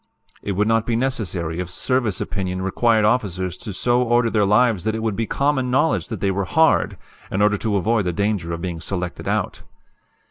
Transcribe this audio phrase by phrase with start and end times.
[0.41, 4.83] "It would not be necessary if service opinion required officers so to order their lives
[4.83, 6.97] that it would be common knowledge that they were 'hard,'
[7.31, 9.61] in order to avoid the danger of being selected out.